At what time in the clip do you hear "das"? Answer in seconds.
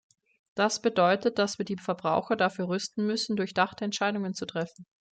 0.55-0.81